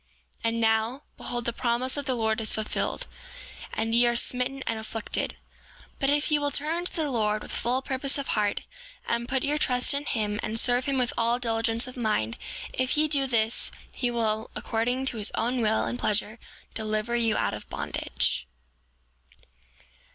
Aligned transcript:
7:32 0.37 0.39
And 0.45 0.59
now, 0.59 1.03
behold, 1.15 1.45
the 1.45 1.53
promise 1.53 1.95
of 1.95 2.05
the 2.05 2.15
Lord 2.15 2.41
is 2.41 2.53
fulfilled, 2.53 3.05
and 3.71 3.93
ye 3.93 4.07
are 4.07 4.15
smitten 4.15 4.63
and 4.65 4.79
afflicted. 4.79 5.35
7:33 5.91 5.91
But 5.99 6.09
if 6.09 6.31
ye 6.31 6.39
will 6.39 6.49
turn 6.49 6.85
to 6.85 6.95
the 6.95 7.11
Lord 7.11 7.43
with 7.43 7.51
full 7.51 7.83
purpose 7.83 8.17
of 8.17 8.29
heart, 8.29 8.61
and 9.07 9.29
put 9.29 9.43
your 9.43 9.59
trust 9.59 9.93
in 9.93 10.05
him, 10.05 10.39
and 10.41 10.59
serve 10.59 10.85
him 10.85 10.97
with 10.97 11.13
all 11.19 11.37
diligence 11.37 11.85
of 11.85 11.97
mind, 11.97 12.37
if 12.73 12.97
ye 12.97 13.07
do 13.07 13.27
this, 13.27 13.69
he 13.93 14.09
will, 14.09 14.49
according 14.55 15.05
to 15.05 15.17
his 15.17 15.29
own 15.35 15.61
will 15.61 15.83
and 15.85 15.99
pleasure, 15.99 16.39
deliver 16.73 17.15
you 17.15 17.37
out 17.37 17.53
of 17.53 17.69
bondage. 17.69 18.47